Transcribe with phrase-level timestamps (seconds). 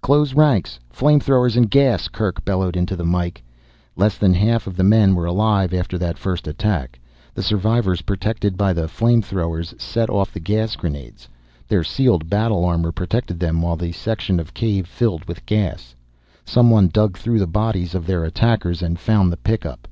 [0.00, 3.42] "Close ranks flame throwers and gas!" Kerk bellowed into the mike.
[3.96, 6.98] Less than half of the men were alive after that first attack.
[7.34, 11.28] The survivors, protected by the flame throwers, set off the gas grenades.
[11.68, 15.94] Their sealed battle armor protected them while the section of cave filled with gas.
[16.46, 19.86] Someone dug through the bodies of their attackers and found the pickup.